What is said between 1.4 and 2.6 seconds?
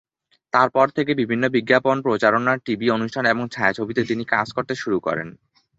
বিজ্ঞাপন প্রচারণা,